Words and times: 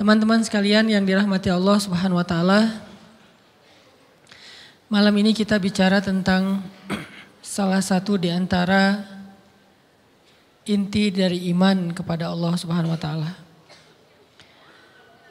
Teman-teman 0.00 0.40
sekalian 0.40 0.88
yang 0.88 1.04
dirahmati 1.04 1.52
Allah 1.52 1.76
Subhanahu 1.76 2.16
wa 2.16 2.24
taala. 2.24 2.72
Malam 4.88 5.12
ini 5.20 5.36
kita 5.36 5.60
bicara 5.60 6.00
tentang 6.00 6.64
salah 7.44 7.84
satu 7.84 8.16
di 8.16 8.32
antara 8.32 9.04
inti 10.64 11.12
dari 11.12 11.52
iman 11.52 11.92
kepada 11.92 12.32
Allah 12.32 12.56
Subhanahu 12.56 12.96
wa 12.96 12.96
taala. 12.96 13.36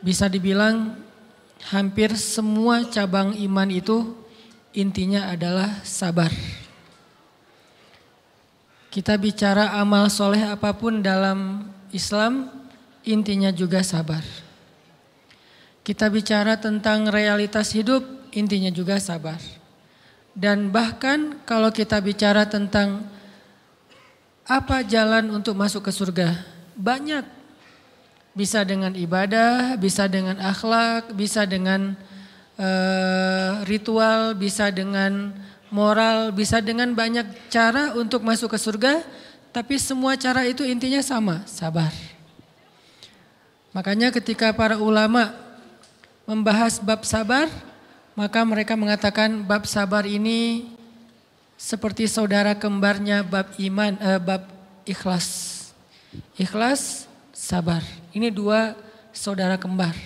Bisa 0.05 0.29
dibilang 0.29 1.01
hampir 1.73 2.13
semua 2.13 2.85
cabang 2.85 3.33
iman 3.41 3.73
itu 3.73 4.13
intinya 4.77 5.33
adalah 5.33 5.81
sabar. 5.81 6.29
Kita 8.93 9.17
bicara 9.17 9.81
amal 9.81 10.13
soleh 10.13 10.45
apa 10.45 10.77
pun 10.77 11.01
dalam 11.01 11.65
Islam, 11.89 12.53
intinya 13.01 13.49
juga 13.49 13.81
sabar. 13.81 14.48
Kita 15.83 16.11
bicara 16.11 16.59
tentang 16.59 17.09
realitas 17.09 17.73
hidup, 17.73 18.03
intinya 18.35 18.69
juga 18.69 18.99
sabar. 19.01 19.39
Dan 20.37 20.69
bahkan 20.69 21.41
kalau 21.43 21.73
kita 21.73 21.97
bicara 21.99 22.45
tentang 22.45 23.03
apa 24.45 24.81
jalan 24.85 25.29
untuk 25.33 25.57
masuk 25.57 25.85
ke 25.85 25.91
surga, 25.93 26.37
banyak. 26.77 27.25
Bisa 28.37 28.63
dengan 28.63 28.93
ibadah, 28.93 29.75
bisa 29.75 30.05
dengan 30.05 30.37
akhlak, 30.39 31.11
bisa 31.17 31.43
dengan 31.43 31.97
uh, 32.55 33.65
ritual, 33.65 34.37
bisa 34.37 34.69
dengan 34.69 35.33
moral, 35.73 36.31
bisa 36.31 36.61
dengan 36.61 36.93
banyak 36.93 37.25
cara 37.49 37.97
untuk 37.97 38.21
masuk 38.21 38.53
ke 38.53 38.59
surga. 38.61 39.01
Tapi 39.49 39.81
semua 39.81 40.13
cara 40.13 40.45
itu 40.45 40.61
intinya 40.61 41.01
sama, 41.01 41.41
sabar. 41.49 41.89
Makanya 43.73 44.13
ketika 44.13 44.53
para 44.53 44.77
ulama 44.77 45.33
membahas 46.29 46.77
bab 46.77 47.01
sabar, 47.09 47.49
maka 48.13 48.45
mereka 48.45 48.77
mengatakan 48.77 49.41
bab 49.41 49.65
sabar 49.65 50.05
ini 50.05 50.69
seperti 51.57 52.05
saudara 52.05 52.53
kembarnya 52.53 53.25
bab 53.25 53.49
iman, 53.57 53.97
eh, 53.97 54.21
bab 54.21 54.45
ikhlas. 54.85 55.57
Ikhlas, 56.37 57.09
sabar. 57.33 57.81
Ini 58.13 58.29
dua 58.29 58.77
saudara 59.09 59.57
kembar. 59.57 59.97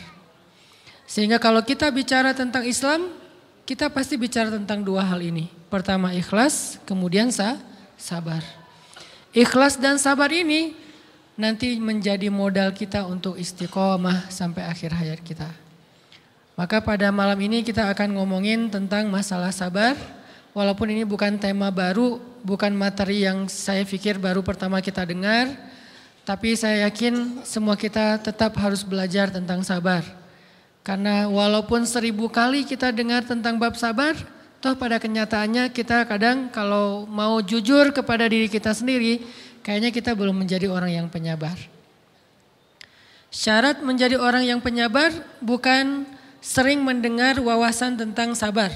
Sehingga 1.03 1.43
kalau 1.43 1.59
kita 1.59 1.91
bicara 1.91 2.31
tentang 2.31 2.63
Islam, 2.63 3.11
kita 3.67 3.91
pasti 3.91 4.15
bicara 4.15 4.47
tentang 4.47 4.79
dua 4.79 5.03
hal 5.03 5.19
ini. 5.19 5.51
Pertama 5.67 6.15
ikhlas, 6.15 6.79
kemudian 6.87 7.35
sa 7.35 7.59
sabar. 7.99 8.39
Ikhlas 9.35 9.75
dan 9.75 9.99
sabar 9.99 10.31
ini 10.31 10.71
nanti 11.35 11.75
menjadi 11.83 12.31
modal 12.31 12.71
kita 12.71 13.03
untuk 13.03 13.35
istiqomah 13.35 14.31
sampai 14.31 14.63
akhir 14.63 14.95
hayat 14.95 15.19
kita. 15.19 15.62
Maka 16.53 16.85
pada 16.85 17.09
malam 17.09 17.37
ini 17.41 17.65
kita 17.65 17.89
akan 17.89 18.13
ngomongin 18.13 18.69
tentang 18.69 19.09
masalah 19.09 19.49
sabar. 19.49 19.97
Walaupun 20.53 20.93
ini 20.93 21.01
bukan 21.01 21.41
tema 21.41 21.73
baru, 21.73 22.21
bukan 22.45 22.69
materi 22.77 23.25
yang 23.25 23.49
saya 23.49 23.81
pikir 23.81 24.21
baru 24.21 24.45
pertama 24.45 24.77
kita 24.77 25.01
dengar. 25.01 25.49
Tapi 26.21 26.53
saya 26.53 26.85
yakin 26.85 27.41
semua 27.41 27.73
kita 27.73 28.21
tetap 28.21 28.53
harus 28.61 28.85
belajar 28.85 29.33
tentang 29.33 29.65
sabar. 29.65 30.05
Karena 30.85 31.25
walaupun 31.25 31.89
seribu 31.89 32.29
kali 32.29 32.69
kita 32.69 32.93
dengar 32.93 33.25
tentang 33.25 33.57
bab 33.57 33.73
sabar, 33.73 34.13
toh 34.61 34.77
pada 34.77 35.01
kenyataannya 35.01 35.73
kita 35.73 36.05
kadang 36.05 36.53
kalau 36.53 37.09
mau 37.09 37.41
jujur 37.41 37.89
kepada 37.89 38.29
diri 38.29 38.45
kita 38.45 38.77
sendiri, 38.77 39.25
kayaknya 39.65 39.89
kita 39.89 40.13
belum 40.13 40.45
menjadi 40.45 40.69
orang 40.69 41.01
yang 41.01 41.07
penyabar. 41.09 41.57
Syarat 43.33 43.81
menjadi 43.81 44.21
orang 44.21 44.45
yang 44.45 44.61
penyabar 44.61 45.09
bukan 45.41 46.05
sering 46.43 46.83
mendengar 46.83 47.39
wawasan 47.39 47.95
tentang 47.95 48.35
sabar. 48.35 48.67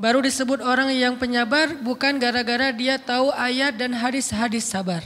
Baru 0.00 0.24
disebut 0.24 0.64
orang 0.64 0.88
yang 0.96 1.20
penyabar 1.20 1.76
bukan 1.84 2.16
gara-gara 2.16 2.72
dia 2.72 2.96
tahu 2.96 3.28
ayat 3.36 3.76
dan 3.76 3.92
hadis-hadis 3.92 4.64
sabar. 4.64 5.04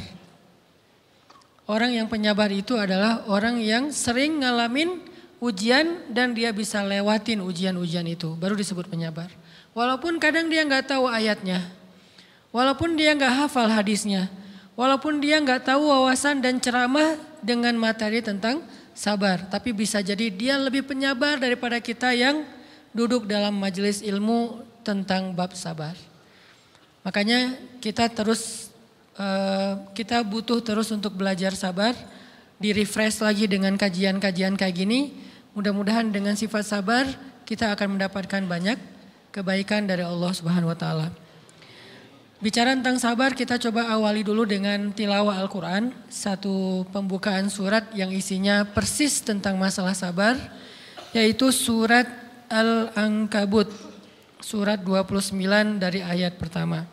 Orang 1.67 1.91
yang 1.91 2.07
penyabar 2.07 2.47
itu 2.55 2.79
adalah 2.79 3.27
orang 3.27 3.59
yang 3.59 3.91
sering 3.91 4.39
ngalamin 4.39 5.03
ujian 5.43 6.07
dan 6.07 6.31
dia 6.31 6.55
bisa 6.55 6.79
lewatin 6.87 7.43
ujian-ujian 7.43 8.07
itu. 8.07 8.39
Baru 8.39 8.55
disebut 8.55 8.87
penyabar. 8.87 9.27
Walaupun 9.75 10.23
kadang 10.23 10.47
dia 10.47 10.63
nggak 10.63 10.95
tahu 10.95 11.11
ayatnya. 11.11 11.67
Walaupun 12.55 12.95
dia 12.95 13.13
nggak 13.19 13.45
hafal 13.45 13.67
hadisnya. 13.67 14.31
Walaupun 14.77 15.25
dia 15.25 15.41
nggak 15.41 15.73
tahu 15.73 15.89
wawasan 15.89 16.45
dan 16.45 16.61
ceramah 16.61 17.17
dengan 17.41 17.73
materi 17.81 18.21
tentang 18.21 18.61
sabar, 18.93 19.49
tapi 19.49 19.73
bisa 19.73 20.05
jadi 20.05 20.29
dia 20.29 20.61
lebih 20.61 20.85
penyabar 20.85 21.41
daripada 21.41 21.81
kita 21.81 22.13
yang 22.13 22.45
duduk 22.93 23.25
dalam 23.25 23.57
majelis 23.57 24.05
ilmu 24.05 24.61
tentang 24.85 25.33
bab 25.33 25.57
sabar. 25.57 25.97
Makanya 27.01 27.57
kita 27.81 28.13
terus 28.13 28.69
uh, 29.17 29.81
kita 29.97 30.21
butuh 30.21 30.61
terus 30.61 30.93
untuk 30.93 31.17
belajar 31.17 31.57
sabar, 31.57 31.97
di 32.57 32.73
refresh 32.73 33.21
lagi 33.21 33.45
dengan 33.49 33.77
kajian-kajian 33.77 34.57
kayak 34.57 34.77
gini. 34.77 35.13
Mudah-mudahan 35.57 36.13
dengan 36.13 36.37
sifat 36.37 36.69
sabar 36.69 37.05
kita 37.49 37.73
akan 37.73 37.97
mendapatkan 37.97 38.45
banyak 38.45 38.77
kebaikan 39.33 39.89
dari 39.89 40.05
Allah 40.05 40.33
Subhanahu 40.37 40.73
wa 40.73 40.79
taala. 40.79 41.09
Bicara 42.47 42.79
tentang 42.79 42.95
sabar 43.03 43.35
kita 43.35 43.59
coba 43.59 43.91
awali 43.91 44.23
dulu 44.23 44.47
dengan 44.47 44.95
tilawah 44.95 45.35
Al-Quran. 45.43 45.91
Satu 46.07 46.87
pembukaan 46.95 47.51
surat 47.51 47.91
yang 47.91 48.15
isinya 48.15 48.63
persis 48.63 49.19
tentang 49.19 49.59
masalah 49.59 49.99
sabar. 49.99 50.39
Yaitu 51.11 51.51
surat 51.51 52.07
Al-Ankabut. 52.47 53.67
Surat 54.39 54.79
29 54.79 55.83
dari 55.83 56.07
ayat 56.07 56.39
pertama. 56.39 56.87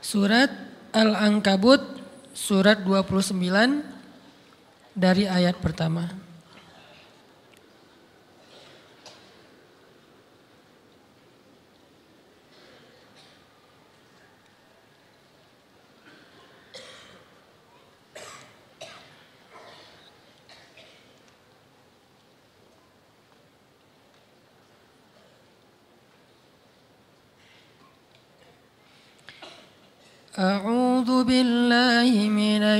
Surat 0.00 0.48
Al-Ankabut 0.96 1.84
surat 2.32 2.80
29 2.88 3.36
dari 4.96 5.28
ayat 5.28 5.60
pertama. 5.60 6.27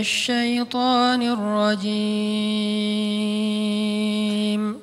الشيطان 0.09 1.21
الرجيم. 1.37 1.93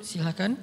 Silakan. 0.06 0.54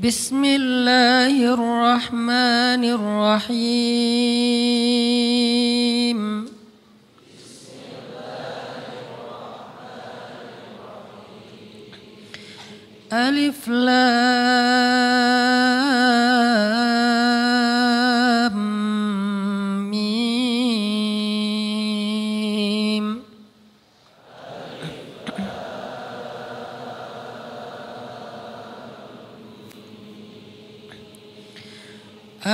بسم 0.00 0.40
الله 0.44 1.36
الرحمن 1.52 2.82
الرحيم 2.96 4.40
ألف 13.12 13.68
لام 13.68 14.80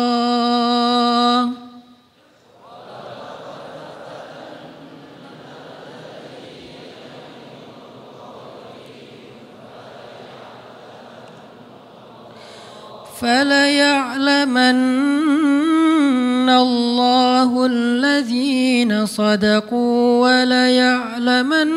فليعلمن 13.23 14.79
الله 16.51 17.67
الذين 17.67 19.07
صدقوا 19.07 20.19
وليعلمن 20.23 21.71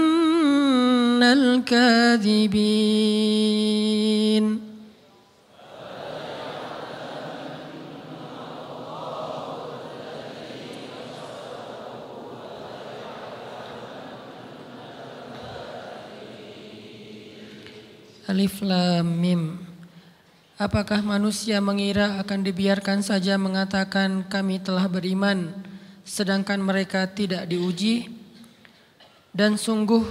الكاذبين. 1.24 2.86
Alif 18.28 18.58
Lam 18.66 19.22
Mim 19.22 19.55
Apakah 20.56 21.04
manusia 21.04 21.60
mengira 21.60 22.16
akan 22.24 22.40
dibiarkan 22.48 23.04
saja 23.04 23.36
mengatakan 23.36 24.24
kami 24.24 24.64
telah 24.64 24.88
beriman 24.88 25.52
sedangkan 26.08 26.64
mereka 26.64 27.12
tidak 27.12 27.44
diuji? 27.52 28.08
Dan 29.36 29.60
sungguh 29.60 30.08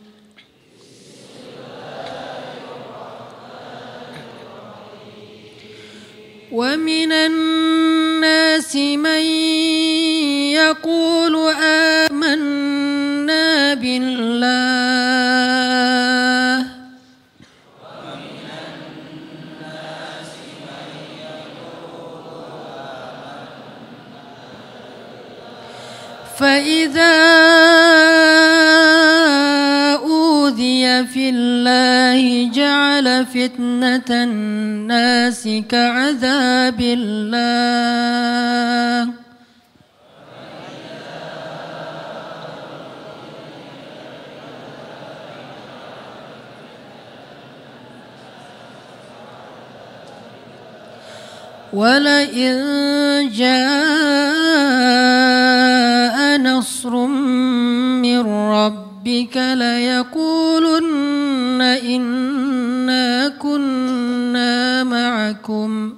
ومن 6.54 7.12
الناس 7.12 8.75
من 8.77 9.24
يقول 10.54 11.36
آمنا 12.13 13.74
بالله 13.74 14.67
فإذا 26.69 27.17
أوذي 29.97 31.06
في 31.06 31.31
الله 31.31 32.50
جعل 32.53 33.26
فتنة 33.26 34.11
الناس 34.11 35.49
كعذاب 35.69 36.81
الله. 36.81 38.09
ولئن 51.73 53.31
جاء 53.35 55.27
من 58.23 58.26
ربك 58.50 59.37
ليقولن 59.37 60.82
إنا 61.62 63.29
كنا 63.29 64.85
معكم. 64.85 65.98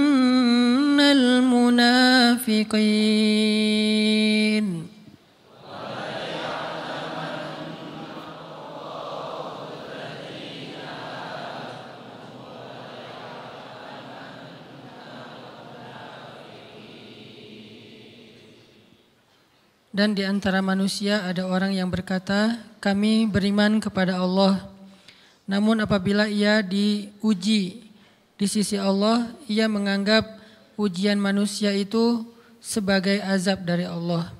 المنافقين 1.20 2.76
Dan 19.96 20.12
di 20.12 20.28
antara 20.28 20.60
manusia 20.60 21.24
ada 21.24 21.48
orang 21.48 21.72
yang 21.72 21.88
berkata, 21.88 22.60
kami 22.84 23.24
beriman 23.24 23.80
kepada 23.80 24.20
Allah. 24.20 24.68
Namun 25.48 25.80
apabila 25.80 26.28
ia 26.28 26.60
diuji 26.60 27.80
di 28.36 28.44
sisi 28.44 28.76
Allah, 28.76 29.32
ia 29.48 29.64
menganggap 29.64 30.36
ujian 30.77 31.19
manusia 31.19 31.71
itu 31.75 32.23
sebagai 32.61 33.19
azab 33.25 33.65
dari 33.65 33.83
Allah. 33.83 34.31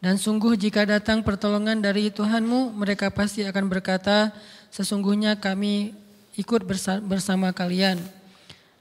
Dan 0.00 0.16
sungguh 0.16 0.56
jika 0.56 0.88
datang 0.88 1.20
pertolongan 1.20 1.76
dari 1.84 2.08
Tuhanmu, 2.08 2.72
mereka 2.72 3.12
pasti 3.12 3.44
akan 3.44 3.68
berkata, 3.68 4.32
sesungguhnya 4.72 5.36
kami 5.36 5.92
ikut 6.40 6.64
bersama 7.04 7.52
kalian. 7.52 8.00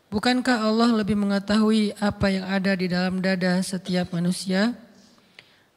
Bukankah 0.09 0.65
Allah 0.65 0.89
lebih 0.95 1.19
mengetahui 1.19 1.93
apa 1.99 2.33
yang 2.33 2.47
ada 2.47 2.71
di 2.73 2.87
dalam 2.89 3.19
dada 3.19 3.59
setiap 3.61 4.15
manusia? 4.15 4.73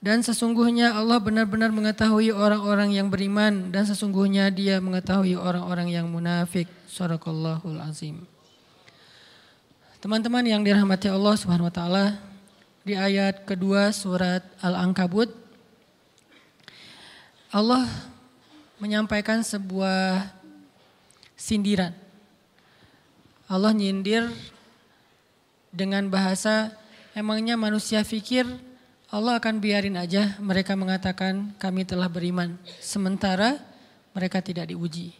Dan 0.02 0.22
sesungguhnya 0.22 0.94
Allah 0.98 1.18
benar-benar 1.22 1.70
mengetahui 1.70 2.34
orang-orang 2.34 2.96
yang 2.96 3.06
beriman 3.06 3.70
dan 3.70 3.86
sesungguhnya 3.86 4.50
dia 4.50 4.82
mengetahui 4.82 5.38
orang-orang 5.38 5.94
yang 5.94 6.06
munafik. 6.10 6.66
Sadaqallahul 6.90 7.78
azim. 7.82 8.31
Teman-teman 10.02 10.42
yang 10.42 10.66
dirahmati 10.66 11.06
Allah 11.06 11.38
Subhanahu 11.38 11.70
wa 11.70 11.74
taala, 11.78 12.18
di 12.82 12.98
ayat 12.98 13.46
kedua 13.46 13.94
surat 13.94 14.42
Al-Ankabut 14.58 15.30
Allah 17.54 17.86
menyampaikan 18.82 19.46
sebuah 19.46 20.26
sindiran. 21.38 21.94
Allah 23.46 23.70
nyindir 23.70 24.26
dengan 25.70 26.10
bahasa 26.10 26.74
emangnya 27.14 27.54
manusia 27.54 28.02
fikir 28.02 28.42
Allah 29.06 29.38
akan 29.38 29.62
biarin 29.62 29.94
aja 29.94 30.34
mereka 30.42 30.74
mengatakan 30.74 31.54
kami 31.62 31.86
telah 31.86 32.10
beriman. 32.10 32.58
Sementara 32.82 33.62
mereka 34.18 34.42
tidak 34.42 34.66
diuji. 34.74 35.14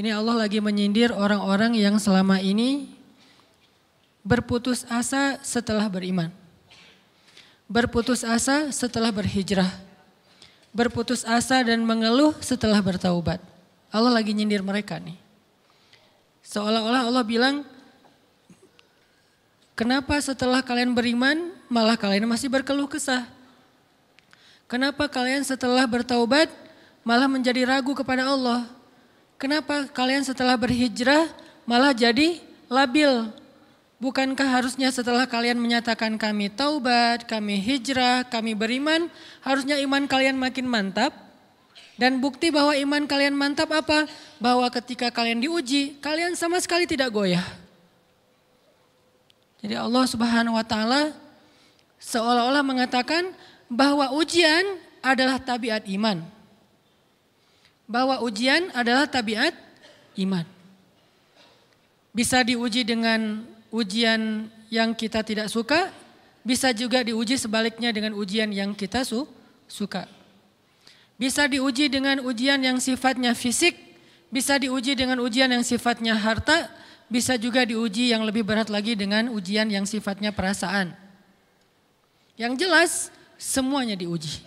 Ini 0.00 0.16
Allah 0.16 0.48
lagi 0.48 0.64
menyindir 0.64 1.12
orang-orang 1.12 1.76
yang 1.76 2.00
selama 2.00 2.40
ini 2.40 2.97
berputus 4.28 4.84
asa 4.92 5.40
setelah 5.40 5.88
beriman. 5.88 6.28
Berputus 7.64 8.20
asa 8.20 8.68
setelah 8.68 9.08
berhijrah. 9.08 9.88
berputus 10.68 11.24
asa 11.24 11.64
dan 11.64 11.80
mengeluh 11.80 12.36
setelah 12.44 12.78
bertaubat. 12.78 13.40
Allah 13.88 14.12
lagi 14.12 14.36
nyindir 14.36 14.60
mereka 14.60 15.00
nih. 15.00 15.16
Seolah-olah 16.44 17.08
Allah 17.08 17.24
bilang, 17.24 17.64
kenapa 19.72 20.20
setelah 20.20 20.60
kalian 20.60 20.92
beriman 20.92 21.50
malah 21.72 21.96
kalian 21.96 22.28
masih 22.28 22.52
berkeluh 22.52 22.86
kesah? 22.86 23.26
Kenapa 24.68 25.08
kalian 25.08 25.40
setelah 25.42 25.88
bertaubat 25.88 26.52
malah 27.00 27.26
menjadi 27.26 27.64
ragu 27.64 27.96
kepada 27.96 28.28
Allah? 28.28 28.68
Kenapa 29.40 29.88
kalian 29.88 30.22
setelah 30.22 30.54
berhijrah 30.54 31.32
malah 31.64 31.96
jadi 31.96 32.38
labil? 32.68 33.32
Bukankah 33.98 34.46
harusnya 34.46 34.94
setelah 34.94 35.26
kalian 35.26 35.58
menyatakan 35.58 36.14
kami 36.14 36.54
taubat, 36.54 37.26
kami 37.26 37.58
hijrah, 37.58 38.22
kami 38.30 38.54
beriman, 38.54 39.10
harusnya 39.42 39.74
iman 39.82 40.06
kalian 40.06 40.38
makin 40.38 40.70
mantap? 40.70 41.10
Dan 41.98 42.22
bukti 42.22 42.54
bahwa 42.54 42.78
iman 42.78 43.10
kalian 43.10 43.34
mantap 43.34 43.74
apa? 43.74 44.06
Bahwa 44.38 44.70
ketika 44.70 45.10
kalian 45.10 45.42
diuji, 45.42 45.98
kalian 45.98 46.38
sama 46.38 46.62
sekali 46.62 46.86
tidak 46.86 47.10
goyah. 47.10 47.42
Jadi 49.58 49.74
Allah 49.74 50.06
Subhanahu 50.06 50.54
wa 50.54 50.62
taala 50.62 51.10
seolah-olah 51.98 52.62
mengatakan 52.62 53.34
bahwa 53.66 54.14
ujian 54.14 54.78
adalah 55.02 55.42
tabiat 55.42 55.90
iman. 55.90 56.22
Bahwa 57.90 58.22
ujian 58.22 58.70
adalah 58.78 59.10
tabiat 59.10 59.58
iman. 60.22 60.46
Bisa 62.14 62.46
diuji 62.46 62.86
dengan 62.86 63.42
ujian 63.72 64.48
yang 64.68 64.92
kita 64.96 65.24
tidak 65.24 65.48
suka, 65.52 65.92
bisa 66.44 66.72
juga 66.72 67.04
diuji 67.04 67.36
sebaliknya 67.36 67.92
dengan 67.92 68.16
ujian 68.16 68.48
yang 68.52 68.72
kita 68.72 69.04
su 69.04 69.28
suka. 69.68 70.08
Bisa 71.18 71.50
diuji 71.50 71.90
dengan 71.90 72.22
ujian 72.22 72.62
yang 72.62 72.78
sifatnya 72.78 73.34
fisik, 73.34 73.74
bisa 74.30 74.54
diuji 74.56 74.94
dengan 74.94 75.18
ujian 75.18 75.50
yang 75.50 75.66
sifatnya 75.66 76.14
harta, 76.14 76.70
bisa 77.10 77.34
juga 77.40 77.66
diuji 77.66 78.12
yang 78.12 78.22
lebih 78.22 78.46
berat 78.46 78.70
lagi 78.70 78.94
dengan 78.94 79.32
ujian 79.32 79.66
yang 79.66 79.88
sifatnya 79.88 80.30
perasaan. 80.30 80.94
Yang 82.38 82.52
jelas 82.62 82.92
semuanya 83.34 83.98
diuji. 83.98 84.40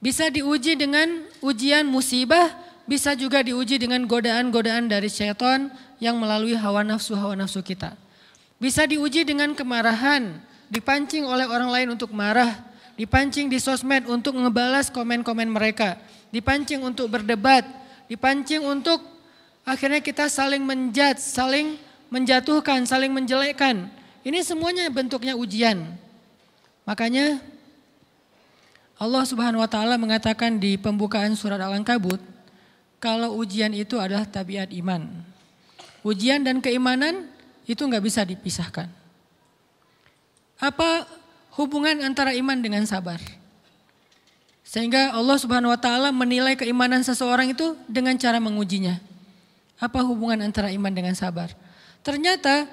Bisa 0.00 0.32
diuji 0.32 0.74
dengan 0.74 1.06
ujian 1.44 1.86
musibah, 1.86 2.50
bisa 2.88 3.14
juga 3.14 3.44
diuji 3.44 3.78
dengan 3.78 4.02
godaan-godaan 4.08 4.90
dari 4.90 5.06
syaitan 5.06 5.70
yang 6.02 6.16
melalui 6.18 6.56
hawa 6.56 6.82
nafsu-hawa 6.82 7.36
nafsu 7.36 7.62
kita. 7.62 7.94
Bisa 8.60 8.84
diuji 8.84 9.24
dengan 9.24 9.56
kemarahan, 9.56 10.36
dipancing 10.68 11.24
oleh 11.24 11.48
orang 11.48 11.72
lain 11.72 11.88
untuk 11.96 12.12
marah, 12.12 12.60
dipancing 12.92 13.48
di 13.48 13.56
sosmed 13.56 14.04
untuk 14.04 14.36
ngebalas 14.36 14.92
komen-komen 14.92 15.48
mereka, 15.48 15.96
dipancing 16.28 16.84
untuk 16.84 17.08
berdebat, 17.08 17.64
dipancing 18.04 18.60
untuk 18.60 19.00
akhirnya 19.64 20.04
kita 20.04 20.28
saling 20.28 20.60
menjat, 20.60 21.16
saling 21.16 21.80
menjatuhkan, 22.12 22.84
saling 22.84 23.08
menjelekkan. 23.08 23.88
Ini 24.20 24.44
semuanya 24.44 24.92
bentuknya 24.92 25.32
ujian. 25.32 25.96
Makanya 26.84 27.40
Allah 29.00 29.24
Subhanahu 29.24 29.64
wa 29.64 29.70
taala 29.72 29.96
mengatakan 29.96 30.60
di 30.60 30.76
pembukaan 30.76 31.32
surat 31.32 31.56
Al-Ankabut, 31.56 32.20
kalau 33.00 33.40
ujian 33.40 33.72
itu 33.72 33.96
adalah 33.96 34.28
tabiat 34.28 34.68
iman. 34.76 35.08
Ujian 36.04 36.44
dan 36.44 36.60
keimanan 36.60 37.39
itu 37.70 37.82
nggak 37.86 38.02
bisa 38.02 38.26
dipisahkan. 38.26 38.90
Apa 40.58 41.06
hubungan 41.54 42.02
antara 42.02 42.34
iman 42.34 42.58
dengan 42.58 42.82
sabar? 42.82 43.22
Sehingga 44.66 45.14
Allah 45.14 45.38
Subhanahu 45.38 45.70
wa 45.70 45.78
taala 45.78 46.10
menilai 46.10 46.58
keimanan 46.58 47.06
seseorang 47.06 47.54
itu 47.54 47.78
dengan 47.86 48.18
cara 48.18 48.42
mengujinya. 48.42 48.98
Apa 49.78 50.02
hubungan 50.02 50.42
antara 50.42 50.74
iman 50.74 50.90
dengan 50.90 51.14
sabar? 51.14 51.54
Ternyata 52.02 52.66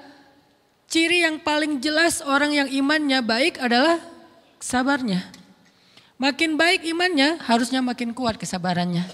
ciri 0.90 1.22
yang 1.22 1.40
paling 1.40 1.78
jelas 1.78 2.20
orang 2.20 2.52
yang 2.52 2.68
imannya 2.68 3.22
baik 3.22 3.62
adalah 3.62 4.02
sabarnya. 4.58 5.22
Makin 6.18 6.58
baik 6.58 6.82
imannya, 6.82 7.38
harusnya 7.46 7.78
makin 7.78 8.10
kuat 8.10 8.34
kesabarannya. 8.34 9.06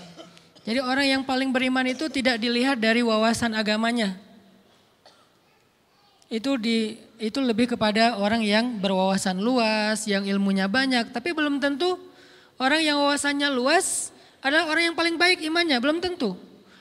Jadi 0.65 0.81
orang 0.81 1.05
yang 1.05 1.23
paling 1.23 1.53
beriman 1.53 1.85
itu 1.85 2.09
tidak 2.09 2.41
dilihat 2.41 2.81
dari 2.81 3.05
wawasan 3.05 3.53
agamanya, 3.53 4.17
itu 6.35 6.59
di 6.59 6.99
itu 7.23 7.39
lebih 7.39 7.79
kepada 7.79 8.19
orang 8.19 8.43
yang 8.43 8.83
berwawasan 8.83 9.39
luas, 9.39 10.03
yang 10.11 10.27
ilmunya 10.27 10.67
banyak, 10.67 11.15
tapi 11.15 11.31
belum 11.31 11.63
tentu 11.63 11.95
orang 12.59 12.83
yang 12.83 12.99
wawasannya 12.99 13.55
luas 13.55 14.11
adalah 14.43 14.67
orang 14.67 14.91
yang 14.91 14.97
paling 14.99 15.15
baik 15.15 15.39
imannya, 15.47 15.79
belum 15.79 16.03
tentu. 16.03 16.35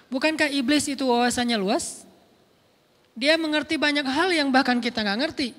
Bukankah 0.10 0.50
iblis 0.50 0.90
itu 0.90 1.06
wawasannya 1.06 1.58
luas? 1.62 2.06
Dia 3.14 3.38
mengerti 3.38 3.78
banyak 3.78 4.06
hal 4.10 4.34
yang 4.34 4.50
bahkan 4.50 4.82
kita 4.82 5.06
nggak 5.06 5.20
ngerti. 5.22 5.54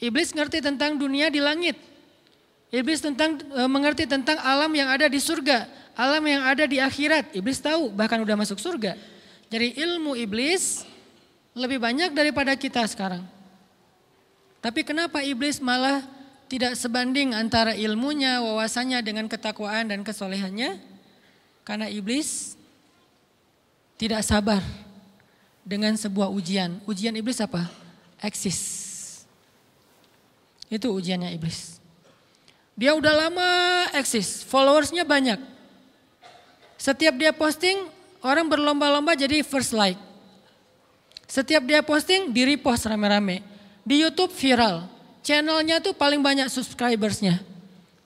Iblis 0.00 0.32
ngerti 0.32 0.64
tentang 0.64 0.96
dunia 0.96 1.28
di 1.28 1.40
langit. 1.40 1.76
Iblis 2.72 3.00
tentang 3.04 3.40
e, 3.40 3.62
mengerti 3.68 4.04
tentang 4.04 4.36
alam 4.40 4.68
yang 4.72 4.88
ada 4.88 5.08
di 5.08 5.16
surga, 5.16 5.68
alam 5.96 6.24
yang 6.24 6.44
ada 6.44 6.64
di 6.68 6.80
akhirat. 6.80 7.36
Iblis 7.36 7.60
tahu 7.60 7.92
bahkan 7.92 8.20
udah 8.20 8.36
masuk 8.36 8.60
surga. 8.60 8.96
Jadi 9.48 9.76
ilmu 9.80 10.18
iblis 10.18 10.84
lebih 11.56 11.80
banyak 11.80 12.12
daripada 12.12 12.52
kita 12.52 12.84
sekarang. 12.84 13.24
Tapi 14.60 14.84
kenapa 14.84 15.24
iblis 15.24 15.56
malah 15.56 16.04
tidak 16.52 16.76
sebanding 16.76 17.32
antara 17.32 17.72
ilmunya, 17.72 18.44
wawasannya 18.44 19.00
dengan 19.00 19.24
ketakwaan 19.24 19.88
dan 19.88 20.04
kesolehannya? 20.04 20.76
Karena 21.64 21.88
iblis 21.88 22.54
tidak 23.96 24.20
sabar 24.20 24.60
dengan 25.64 25.96
sebuah 25.96 26.28
ujian. 26.28 26.76
Ujian 26.84 27.16
iblis 27.16 27.40
apa? 27.40 27.66
Eksis. 28.20 28.84
Itu 30.68 30.92
ujiannya 30.92 31.32
iblis. 31.34 31.80
Dia 32.76 32.92
udah 32.92 33.14
lama 33.16 33.48
eksis, 33.96 34.44
followersnya 34.44 35.08
banyak. 35.08 35.40
Setiap 36.76 37.16
dia 37.16 37.32
posting, 37.32 37.88
orang 38.20 38.44
berlomba-lomba 38.44 39.16
jadi 39.16 39.40
first 39.40 39.72
like. 39.72 39.96
Setiap 41.26 41.62
dia 41.66 41.82
posting 41.82 42.30
di 42.30 42.46
repost 42.46 42.86
rame-rame. 42.86 43.42
Di 43.82 44.02
YouTube 44.02 44.30
viral. 44.34 44.86
Channelnya 45.26 45.82
tuh 45.82 45.94
paling 45.94 46.22
banyak 46.22 46.46
subscribersnya. 46.46 47.42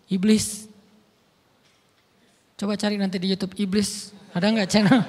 Iblis. 0.09 0.67
Coba 2.61 2.77
cari 2.77 2.97
nanti 3.01 3.17
di 3.17 3.33
YouTube 3.33 3.57
Iblis. 3.57 4.13
Ada 4.33 4.53
nggak 4.53 4.69
channel? 4.69 5.01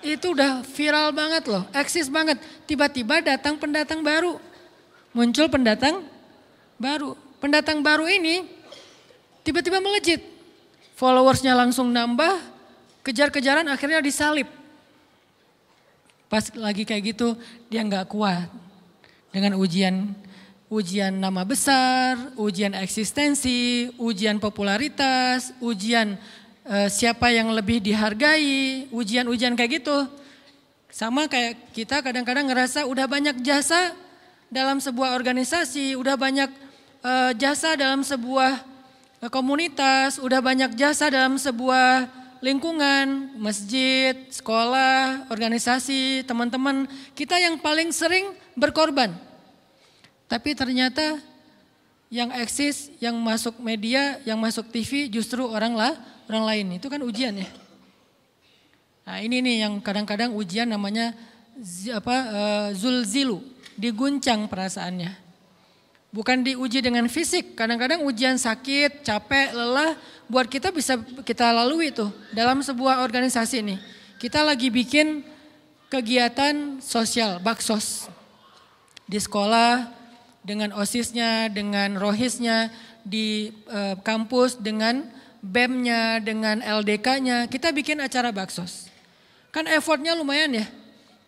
Itu 0.00 0.32
udah 0.32 0.64
viral 0.64 1.12
banget 1.12 1.44
loh, 1.46 1.68
eksis 1.76 2.08
banget. 2.08 2.40
Tiba-tiba 2.64 3.20
datang 3.20 3.60
pendatang 3.60 4.00
baru. 4.00 4.40
Muncul 5.12 5.46
pendatang 5.52 6.02
baru. 6.80 7.12
Pendatang 7.40 7.84
baru 7.84 8.08
ini 8.08 8.48
tiba-tiba 9.44 9.80
melejit. 9.80 10.24
Followersnya 10.96 11.56
langsung 11.56 11.88
nambah, 11.88 12.36
kejar-kejaran 13.04 13.64
akhirnya 13.68 14.04
disalib. 14.04 14.48
Pas 16.30 16.46
lagi 16.54 16.86
kayak 16.86 17.02
gitu 17.10 17.34
dia 17.66 17.82
nggak 17.82 18.06
kuat 18.06 18.46
dengan 19.34 19.58
ujian 19.58 20.14
ujian 20.70 21.10
nama 21.10 21.42
besar, 21.42 22.14
ujian 22.38 22.70
eksistensi, 22.78 23.90
ujian 23.98 24.38
popularitas, 24.38 25.50
ujian 25.58 26.14
e, 26.62 26.86
siapa 26.86 27.34
yang 27.34 27.50
lebih 27.50 27.82
dihargai, 27.82 28.86
ujian-ujian 28.94 29.58
kayak 29.58 29.82
gitu. 29.82 30.06
Sama 30.86 31.26
kayak 31.26 31.74
kita 31.74 31.98
kadang-kadang 32.06 32.46
ngerasa 32.46 32.86
udah 32.86 33.10
banyak 33.10 33.42
jasa 33.42 33.90
dalam 34.46 34.78
sebuah 34.78 35.18
organisasi, 35.18 35.98
udah 35.98 36.14
banyak 36.14 36.50
e, 37.02 37.12
jasa 37.34 37.74
dalam 37.74 38.06
sebuah 38.06 38.62
e, 39.18 39.26
komunitas, 39.26 40.22
udah 40.22 40.38
banyak 40.38 40.78
jasa 40.78 41.10
dalam 41.10 41.34
sebuah 41.34 42.19
lingkungan, 42.40 43.36
masjid, 43.36 44.16
sekolah, 44.32 45.28
organisasi, 45.28 46.24
teman-teman, 46.24 46.88
kita 47.12 47.36
yang 47.36 47.60
paling 47.60 47.92
sering 47.92 48.32
berkorban. 48.56 49.12
Tapi 50.24 50.56
ternyata 50.56 51.20
yang 52.10 52.32
eksis, 52.34 52.90
yang 52.98 53.14
masuk 53.20 53.60
media, 53.62 54.18
yang 54.26 54.40
masuk 54.40 54.66
TV 54.72 55.06
justru 55.06 55.46
orang 55.46 55.76
lah, 55.76 55.94
orang 56.26 56.44
lain. 56.48 56.66
Itu 56.80 56.90
kan 56.90 57.00
ujian 57.04 57.38
ya. 57.38 57.48
Nah 59.06 59.16
ini 59.22 59.38
nih 59.44 59.66
yang 59.68 59.78
kadang-kadang 59.78 60.34
ujian 60.34 60.66
namanya 60.66 61.14
apa 61.92 62.16
uh, 62.30 62.68
zulzilu, 62.72 63.44
diguncang 63.76 64.48
perasaannya. 64.48 65.29
Bukan 66.10 66.42
diuji 66.42 66.82
dengan 66.82 67.06
fisik, 67.06 67.54
kadang-kadang 67.54 68.02
ujian 68.02 68.34
sakit, 68.34 69.06
capek, 69.06 69.54
lelah, 69.54 69.94
buat 70.26 70.50
kita 70.50 70.74
bisa 70.74 70.98
kita 71.22 71.54
lalui 71.54 71.94
itu 71.94 72.10
dalam 72.34 72.58
sebuah 72.66 73.06
organisasi 73.06 73.62
ini. 73.62 73.78
Kita 74.18 74.42
lagi 74.42 74.74
bikin 74.74 75.22
kegiatan 75.86 76.82
sosial, 76.82 77.38
baksos. 77.38 78.10
Di 79.06 79.22
sekolah, 79.22 79.86
dengan 80.42 80.74
osisnya, 80.74 81.46
dengan 81.46 81.94
rohisnya, 81.94 82.74
di 83.06 83.54
e, 83.70 83.80
kampus, 84.02 84.58
dengan 84.58 85.06
BEM-nya, 85.42 86.18
dengan 86.22 86.58
LDK-nya, 86.58 87.46
kita 87.46 87.70
bikin 87.70 88.02
acara 88.02 88.34
baksos. 88.34 88.90
Kan 89.50 89.66
effortnya 89.66 90.14
lumayan 90.14 90.58
ya. 90.58 90.66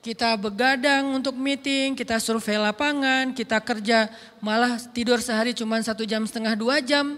Kita 0.02 0.34
begadang 0.34 1.14
untuk 1.14 1.38
meeting, 1.38 1.94
kita 1.94 2.18
survei 2.18 2.58
lapangan, 2.58 3.30
kita 3.30 3.62
kerja 3.62 4.10
malah 4.42 4.74
tidur 4.90 5.22
sehari 5.22 5.54
cuma 5.54 5.78
satu 5.78 6.02
jam 6.02 6.26
setengah 6.26 6.58
dua 6.58 6.82
jam. 6.82 7.14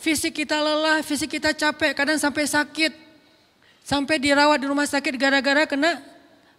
Fisik 0.00 0.40
kita 0.40 0.56
lelah, 0.56 1.04
fisik 1.04 1.36
kita 1.36 1.52
capek, 1.52 1.92
kadang 1.92 2.16
sampai 2.16 2.48
sakit. 2.48 2.96
Sampai 3.84 4.16
dirawat 4.16 4.64
di 4.64 4.66
rumah 4.72 4.88
sakit 4.88 5.12
gara-gara 5.20 5.68
kena 5.68 6.00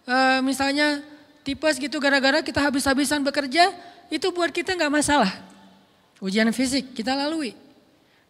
uh, 0.06 0.38
misalnya 0.46 1.02
tipes 1.42 1.74
gitu 1.74 1.98
gara-gara 1.98 2.38
kita 2.38 2.62
habis-habisan 2.62 3.26
bekerja, 3.26 3.74
itu 4.14 4.30
buat 4.30 4.54
kita 4.54 4.78
nggak 4.78 4.94
masalah. 4.94 5.32
Ujian 6.22 6.46
fisik 6.54 6.94
kita 6.94 7.18
lalui. 7.18 7.61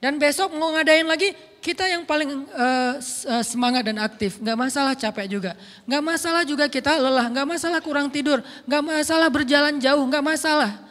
Dan 0.03 0.19
besok 0.19 0.51
mau 0.59 0.75
ngadain 0.75 1.07
lagi, 1.07 1.31
kita 1.63 1.87
yang 1.87 2.03
paling 2.03 2.43
uh, 2.59 2.99
semangat 3.47 3.87
dan 3.87 4.03
aktif. 4.03 4.43
Nggak 4.43 4.59
masalah 4.59 4.99
capek 4.99 5.31
juga. 5.31 5.55
Nggak 5.87 6.03
masalah 6.03 6.43
juga 6.43 6.67
kita 6.67 6.99
lelah. 6.99 7.31
Nggak 7.31 7.47
masalah 7.47 7.79
kurang 7.79 8.11
tidur. 8.11 8.43
Nggak 8.67 8.83
masalah 8.83 9.31
berjalan 9.31 9.79
jauh. 9.79 10.03
Nggak 10.03 10.27
masalah. 10.27 10.83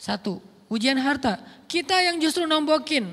Satu, 0.00 0.40
ujian 0.72 0.96
harta. 0.96 1.36
Kita 1.68 1.92
yang 2.00 2.16
justru 2.16 2.48
nombokin. 2.48 3.04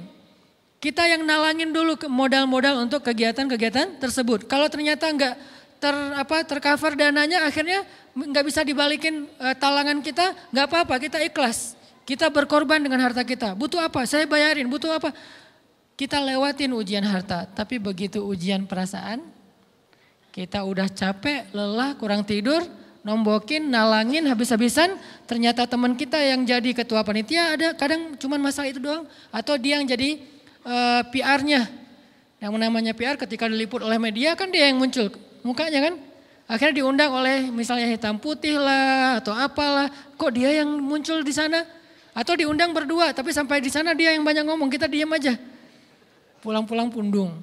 Kita 0.80 1.04
yang 1.04 1.28
nalangin 1.28 1.76
dulu 1.76 2.00
modal-modal 2.08 2.80
untuk 2.88 3.04
kegiatan-kegiatan 3.04 4.00
tersebut. 4.00 4.48
Kalau 4.48 4.72
ternyata 4.72 5.12
nggak 5.12 5.36
ter 5.84 5.96
apa 6.16 6.48
tercover 6.48 6.96
dananya, 6.96 7.44
akhirnya 7.44 7.84
nggak 8.16 8.44
bisa 8.48 8.64
dibalikin 8.64 9.28
uh, 9.36 9.52
talangan 9.52 10.00
kita, 10.00 10.32
nggak 10.56 10.66
apa-apa, 10.72 10.96
kita 10.96 11.20
ikhlas. 11.28 11.76
Kita 12.04 12.28
berkorban 12.28 12.84
dengan 12.84 13.00
harta 13.00 13.24
kita. 13.24 13.56
Butuh 13.56 13.80
apa? 13.80 14.04
Saya 14.04 14.28
bayarin. 14.28 14.68
Butuh 14.68 14.92
apa? 14.92 15.16
Kita 15.96 16.20
lewatin 16.20 16.76
ujian 16.76 17.04
harta. 17.08 17.48
Tapi 17.48 17.80
begitu 17.80 18.20
ujian 18.20 18.68
perasaan, 18.68 19.24
kita 20.36 20.66
udah 20.68 20.92
capek, 20.92 21.54
lelah, 21.56 21.96
kurang 21.96 22.28
tidur, 22.28 22.60
nombokin, 23.08 23.72
nalangin 23.72 24.28
habis-habisan. 24.28 25.00
Ternyata 25.24 25.64
teman 25.64 25.96
kita 25.96 26.20
yang 26.20 26.44
jadi 26.44 26.76
ketua 26.76 27.08
panitia 27.08 27.56
ada 27.56 27.72
kadang 27.78 28.20
cuma 28.20 28.36
masalah 28.36 28.68
itu 28.68 28.84
doang. 28.84 29.08
Atau 29.32 29.56
dia 29.56 29.80
yang 29.80 29.88
jadi 29.88 30.20
uh, 30.68 31.00
eh, 31.00 31.02
PR-nya. 31.14 31.72
Yang 32.44 32.54
namanya 32.60 32.92
PR 32.92 33.16
ketika 33.16 33.48
diliput 33.48 33.80
oleh 33.80 33.96
media 33.96 34.36
kan 34.36 34.52
dia 34.52 34.68
yang 34.68 34.76
muncul 34.76 35.08
mukanya 35.48 35.88
kan. 35.88 35.96
Akhirnya 36.44 36.84
diundang 36.84 37.16
oleh 37.16 37.48
misalnya 37.48 37.88
hitam 37.88 38.20
putih 38.20 38.60
lah 38.60 39.24
atau 39.24 39.32
apalah. 39.32 39.88
Kok 40.20 40.32
dia 40.36 40.60
yang 40.60 40.68
muncul 40.68 41.24
di 41.24 41.32
sana? 41.32 41.83
Atau 42.14 42.38
diundang 42.38 42.70
berdua, 42.72 43.10
tapi 43.10 43.34
sampai 43.34 43.58
di 43.58 43.74
sana 43.74 43.98
dia 43.98 44.14
yang 44.14 44.22
banyak 44.22 44.46
ngomong, 44.46 44.70
kita 44.70 44.86
diam 44.86 45.10
aja. 45.10 45.34
Pulang-pulang 46.46 46.94
pundung. 46.94 47.42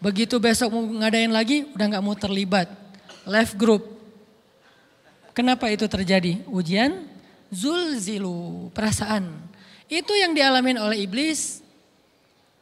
Begitu 0.00 0.36
besok 0.40 0.72
mau 0.72 0.84
ngadain 0.84 1.32
lagi, 1.32 1.68
udah 1.72 1.86
nggak 1.96 2.04
mau 2.04 2.16
terlibat. 2.16 2.68
Left 3.24 3.56
group. 3.56 3.84
Kenapa 5.32 5.68
itu 5.72 5.88
terjadi? 5.88 6.44
Ujian 6.48 7.08
zulzilu, 7.52 8.70
perasaan. 8.72 9.28
Itu 9.90 10.14
yang 10.14 10.32
dialamin 10.32 10.78
oleh 10.78 11.04
iblis. 11.04 11.60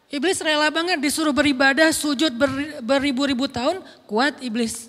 Iblis 0.08 0.40
rela 0.40 0.72
banget 0.72 0.96
disuruh 1.04 1.36
beribadah, 1.36 1.92
sujud 1.92 2.32
ber, 2.32 2.48
beribu-ribu 2.80 3.44
tahun, 3.44 3.84
kuat 4.08 4.40
iblis. 4.40 4.88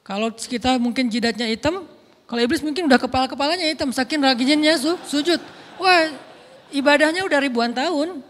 Kalau 0.00 0.32
kita 0.32 0.80
mungkin 0.80 1.12
jidatnya 1.12 1.44
hitam, 1.44 1.84
kalau 2.30 2.46
iblis 2.46 2.62
mungkin 2.62 2.86
udah 2.86 3.02
kepala-kepalanya 3.02 3.66
hitam, 3.66 3.90
saking 3.90 4.22
rajinnya 4.22 4.78
su, 4.78 4.94
sujud. 5.02 5.42
Wah 5.82 6.14
ibadahnya 6.70 7.26
udah 7.26 7.42
ribuan 7.42 7.74
tahun. 7.74 8.22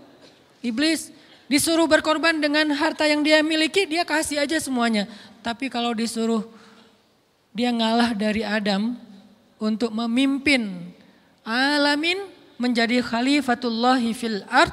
Iblis 0.64 1.12
disuruh 1.52 1.84
berkorban 1.84 2.40
dengan 2.40 2.72
harta 2.72 3.04
yang 3.04 3.20
dia 3.20 3.44
miliki, 3.44 3.84
dia 3.84 4.08
kasih 4.08 4.40
aja 4.40 4.56
semuanya. 4.56 5.04
Tapi 5.44 5.68
kalau 5.68 5.92
disuruh 5.92 6.48
dia 7.52 7.68
ngalah 7.68 8.16
dari 8.16 8.40
Adam 8.40 8.96
untuk 9.60 9.92
memimpin 9.92 10.96
alamin 11.44 12.24
menjadi 12.56 13.04
khalifatullahi 13.04 14.16
fil 14.16 14.40
art, 14.48 14.72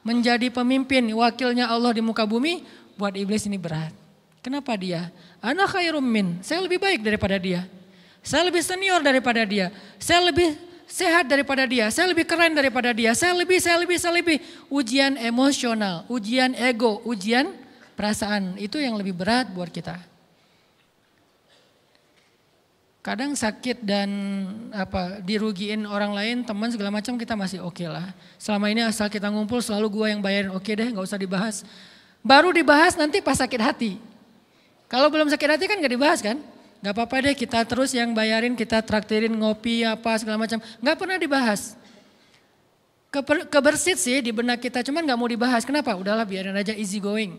menjadi 0.00 0.48
pemimpin 0.48 1.12
wakilnya 1.12 1.68
Allah 1.68 1.92
di 1.92 2.00
muka 2.00 2.24
bumi, 2.24 2.64
buat 2.96 3.12
iblis 3.20 3.44
ini 3.44 3.60
berat. 3.60 3.92
Kenapa 4.40 4.72
dia? 4.80 5.12
Anak 5.44 5.76
khairum 5.76 6.00
min, 6.00 6.40
saya 6.40 6.64
lebih 6.64 6.80
baik 6.80 7.04
daripada 7.04 7.36
dia. 7.36 7.68
Saya 8.22 8.46
lebih 8.46 8.62
senior 8.62 9.02
daripada 9.02 9.42
dia. 9.42 9.74
Saya 9.98 10.22
lebih 10.30 10.54
sehat 10.86 11.26
daripada 11.26 11.66
dia. 11.66 11.90
Saya 11.90 12.14
lebih 12.14 12.22
keren 12.22 12.54
daripada 12.54 12.94
dia. 12.94 13.12
Saya 13.18 13.34
lebih, 13.34 13.58
saya 13.58 13.76
lebih, 13.82 13.98
saya 13.98 14.14
lebih. 14.14 14.38
Ujian 14.70 15.18
emosional, 15.18 16.06
ujian 16.06 16.54
ego, 16.54 17.02
ujian 17.02 17.50
perasaan. 17.98 18.54
Itu 18.62 18.78
yang 18.78 18.94
lebih 18.94 19.12
berat 19.12 19.50
buat 19.50 19.68
kita. 19.68 19.98
Kadang 23.02 23.34
sakit 23.34 23.82
dan 23.82 24.10
apa 24.70 25.18
dirugiin 25.26 25.82
orang 25.90 26.14
lain, 26.14 26.46
teman 26.46 26.70
segala 26.70 26.94
macam 26.94 27.18
kita 27.18 27.34
masih 27.34 27.58
oke 27.58 27.82
okay 27.82 27.90
lah. 27.90 28.14
Selama 28.38 28.70
ini 28.70 28.86
asal 28.86 29.10
kita 29.10 29.26
ngumpul 29.26 29.58
selalu 29.58 29.90
gua 29.90 30.06
yang 30.14 30.22
bayarin, 30.22 30.54
oke 30.54 30.62
okay 30.62 30.78
deh 30.78 30.86
nggak 30.86 31.02
usah 31.02 31.18
dibahas. 31.18 31.66
Baru 32.22 32.54
dibahas 32.54 32.94
nanti 32.94 33.18
pas 33.18 33.34
sakit 33.34 33.58
hati. 33.58 33.98
Kalau 34.86 35.10
belum 35.10 35.26
sakit 35.26 35.48
hati 35.58 35.64
kan 35.66 35.82
gak 35.82 35.90
dibahas 35.90 36.22
kan? 36.22 36.38
Gak 36.82 36.98
apa-apa 36.98 37.30
deh 37.30 37.38
kita 37.38 37.62
terus 37.62 37.94
yang 37.94 38.10
bayarin, 38.10 38.58
kita 38.58 38.82
traktirin 38.82 39.30
ngopi 39.30 39.86
apa 39.86 40.18
segala 40.18 40.34
macam. 40.34 40.58
Gak 40.58 40.96
pernah 40.98 41.14
dibahas. 41.14 41.78
Keber, 43.06 43.46
kebersit 43.46 44.02
sih 44.02 44.18
di 44.18 44.34
benak 44.34 44.58
kita, 44.58 44.82
cuman 44.82 45.06
gak 45.06 45.14
mau 45.14 45.30
dibahas. 45.30 45.62
Kenapa? 45.62 45.94
Udahlah 45.94 46.26
biarin 46.26 46.58
aja 46.58 46.74
easy 46.74 46.98
going. 46.98 47.38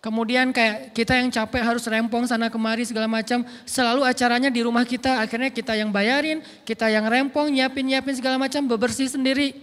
Kemudian 0.00 0.48
kayak 0.48 0.96
kita 0.96 1.12
yang 1.14 1.28
capek 1.28 1.62
harus 1.62 1.84
rempong 1.84 2.24
sana 2.24 2.48
kemari 2.48 2.88
segala 2.88 3.04
macam. 3.04 3.44
Selalu 3.68 4.00
acaranya 4.00 4.48
di 4.48 4.64
rumah 4.64 4.88
kita, 4.88 5.20
akhirnya 5.20 5.52
kita 5.52 5.76
yang 5.76 5.92
bayarin, 5.92 6.40
kita 6.64 6.88
yang 6.88 7.04
rempong, 7.04 7.52
nyiapin-nyiapin 7.52 8.16
segala 8.16 8.40
macam, 8.40 8.64
bebersih 8.64 9.12
sendiri. 9.12 9.60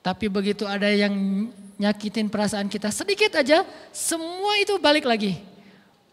Tapi 0.00 0.32
begitu 0.32 0.64
ada 0.64 0.88
yang 0.88 1.12
nyakitin 1.76 2.32
perasaan 2.32 2.72
kita 2.72 2.88
sedikit 2.88 3.36
aja, 3.36 3.60
semua 3.92 4.56
itu 4.56 4.72
balik 4.80 5.04
lagi 5.04 5.49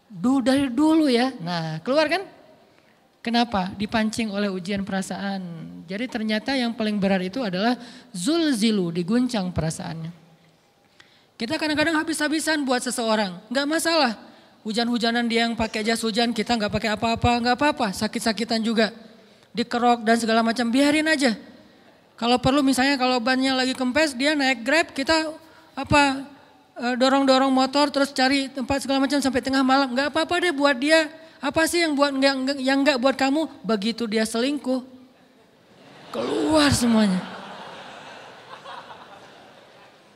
dulu 0.08 0.40
dari 0.40 0.66
dulu 0.72 1.06
ya. 1.06 1.30
Nah, 1.38 1.78
keluar 1.84 2.08
kan? 2.08 2.24
Kenapa? 3.20 3.76
Dipancing 3.76 4.32
oleh 4.32 4.48
ujian 4.48 4.82
perasaan. 4.82 5.40
Jadi 5.84 6.08
ternyata 6.08 6.56
yang 6.56 6.72
paling 6.72 6.96
berat 6.96 7.28
itu 7.28 7.44
adalah 7.44 7.76
zulzilu, 8.10 8.88
diguncang 8.88 9.52
perasaannya. 9.52 10.12
Kita 11.38 11.54
kadang-kadang 11.54 11.94
habis-habisan 12.02 12.66
buat 12.66 12.82
seseorang, 12.82 13.38
nggak 13.46 13.66
masalah. 13.68 14.18
Hujan-hujanan 14.66 15.28
dia 15.30 15.46
yang 15.46 15.54
pakai 15.54 15.86
jas 15.86 16.02
hujan, 16.02 16.34
kita 16.34 16.58
nggak 16.58 16.72
pakai 16.72 16.90
apa-apa, 16.98 17.30
nggak 17.38 17.54
apa-apa. 17.54 17.94
Sakit-sakitan 17.94 18.58
juga, 18.58 18.90
dikerok 19.54 20.02
dan 20.02 20.18
segala 20.18 20.42
macam, 20.42 20.66
biarin 20.66 21.06
aja. 21.06 21.38
Kalau 22.18 22.42
perlu 22.42 22.66
misalnya 22.66 22.98
kalau 22.98 23.22
bannya 23.22 23.54
lagi 23.54 23.78
kempes, 23.78 24.18
dia 24.18 24.34
naik 24.34 24.66
grab, 24.66 24.90
kita 24.90 25.30
apa 25.78 26.26
dorong-dorong 26.78 27.50
motor 27.50 27.90
terus 27.90 28.14
cari 28.14 28.46
tempat 28.46 28.82
segala 28.82 29.02
macam 29.02 29.18
sampai 29.18 29.42
tengah 29.42 29.66
malam. 29.66 29.90
Nggak 29.90 30.14
apa-apa 30.14 30.34
deh 30.42 30.54
buat 30.54 30.78
dia. 30.78 31.10
Apa 31.38 31.70
sih 31.70 31.86
yang 31.86 31.94
buat 31.94 32.10
nggak 32.10 32.58
yang 32.58 32.82
nggak 32.82 32.98
buat 32.98 33.14
kamu? 33.14 33.46
Begitu 33.62 34.10
dia 34.10 34.26
selingkuh, 34.26 34.82
keluar 36.10 36.74
semuanya. 36.74 37.22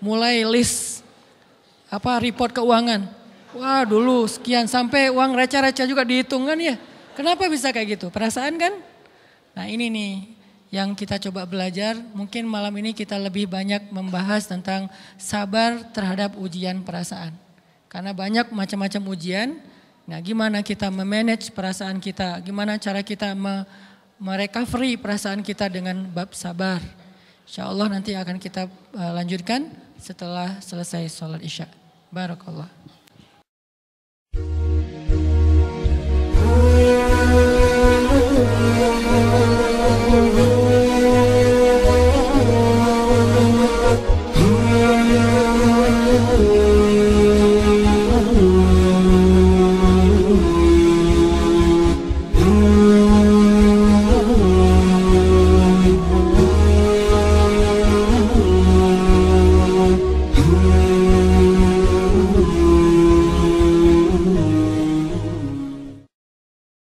Mulai 0.02 0.42
list 0.42 1.06
apa 1.86 2.18
report 2.18 2.50
keuangan. 2.50 3.06
Wah 3.54 3.84
dulu 3.86 4.26
sekian 4.26 4.66
sampai 4.66 5.12
uang 5.12 5.36
receh-receh 5.36 5.86
juga 5.86 6.02
dihitung 6.02 6.48
kan 6.48 6.58
ya. 6.58 6.74
Kenapa 7.14 7.46
bisa 7.46 7.68
kayak 7.70 8.00
gitu? 8.00 8.08
Perasaan 8.08 8.56
kan? 8.56 8.72
Nah 9.52 9.68
ini 9.68 9.92
nih 9.92 10.31
yang 10.72 10.96
kita 10.96 11.20
coba 11.28 11.44
belajar. 11.44 12.00
Mungkin 12.16 12.48
malam 12.48 12.72
ini 12.80 12.96
kita 12.96 13.20
lebih 13.20 13.44
banyak 13.44 13.92
membahas 13.92 14.48
tentang 14.48 14.88
sabar 15.20 15.84
terhadap 15.92 16.34
ujian 16.40 16.80
perasaan. 16.80 17.36
Karena 17.92 18.16
banyak 18.16 18.48
macam-macam 18.48 19.12
ujian. 19.12 19.60
Nah, 20.08 20.18
gimana 20.24 20.64
kita 20.64 20.88
memanage 20.88 21.52
perasaan 21.52 22.00
kita? 22.00 22.40
Gimana 22.40 22.80
cara 22.80 23.04
kita 23.04 23.36
me 23.36 23.68
merecovery 24.16 24.96
perasaan 24.96 25.44
kita 25.44 25.68
dengan 25.68 26.08
bab 26.08 26.32
sabar? 26.32 26.80
Insya 27.44 27.68
Allah 27.68 27.92
nanti 27.92 28.16
akan 28.16 28.40
kita 28.40 28.64
uh, 28.96 29.12
lanjutkan 29.12 29.68
setelah 30.00 30.56
selesai 30.64 31.12
sholat 31.12 31.44
isya. 31.44 31.68
Barakallah. 32.08 32.70